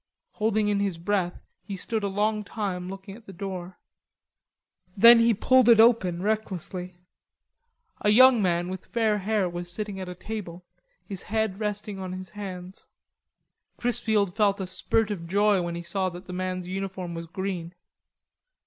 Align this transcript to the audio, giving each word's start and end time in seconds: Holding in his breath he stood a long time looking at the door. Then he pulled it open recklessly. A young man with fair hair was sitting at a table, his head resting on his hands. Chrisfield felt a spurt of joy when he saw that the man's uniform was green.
Holding 0.31 0.67
in 0.67 0.79
his 0.79 0.97
breath 0.97 1.43
he 1.63 1.75
stood 1.77 2.01
a 2.01 2.07
long 2.07 2.43
time 2.43 2.89
looking 2.89 3.15
at 3.15 3.27
the 3.27 3.31
door. 3.31 3.77
Then 4.97 5.19
he 5.19 5.31
pulled 5.31 5.69
it 5.69 5.79
open 5.79 6.23
recklessly. 6.23 6.97
A 7.99 8.09
young 8.09 8.41
man 8.41 8.69
with 8.69 8.87
fair 8.87 9.19
hair 9.19 9.47
was 9.47 9.71
sitting 9.71 9.99
at 9.99 10.09
a 10.09 10.15
table, 10.15 10.65
his 11.05 11.21
head 11.21 11.59
resting 11.59 11.99
on 11.99 12.13
his 12.13 12.29
hands. 12.31 12.87
Chrisfield 13.77 14.35
felt 14.35 14.59
a 14.59 14.65
spurt 14.65 15.11
of 15.11 15.27
joy 15.27 15.61
when 15.61 15.75
he 15.75 15.83
saw 15.83 16.09
that 16.09 16.25
the 16.25 16.33
man's 16.33 16.65
uniform 16.65 17.13
was 17.13 17.27
green. 17.27 17.75